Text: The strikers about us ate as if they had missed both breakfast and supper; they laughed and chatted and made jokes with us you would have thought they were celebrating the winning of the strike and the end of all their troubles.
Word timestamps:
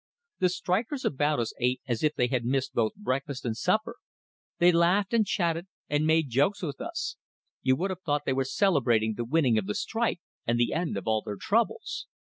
The 0.39 0.49
strikers 0.49 1.05
about 1.05 1.39
us 1.39 1.53
ate 1.59 1.79
as 1.87 2.01
if 2.03 2.15
they 2.15 2.25
had 2.25 2.43
missed 2.43 2.73
both 2.73 2.95
breakfast 2.95 3.45
and 3.45 3.55
supper; 3.55 3.97
they 4.57 4.71
laughed 4.71 5.13
and 5.13 5.27
chatted 5.27 5.67
and 5.89 6.07
made 6.07 6.31
jokes 6.31 6.63
with 6.63 6.81
us 6.81 7.17
you 7.61 7.75
would 7.75 7.91
have 7.91 8.01
thought 8.01 8.25
they 8.25 8.33
were 8.33 8.43
celebrating 8.43 9.13
the 9.13 9.25
winning 9.25 9.59
of 9.59 9.67
the 9.67 9.75
strike 9.75 10.21
and 10.47 10.59
the 10.59 10.73
end 10.73 10.97
of 10.97 11.05
all 11.07 11.21
their 11.21 11.37
troubles. 11.39 12.07